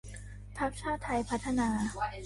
[0.57, 1.69] พรรคชาติไทยพัฒนา